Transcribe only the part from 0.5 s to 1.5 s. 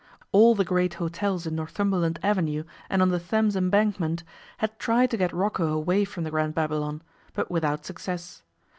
the great hotels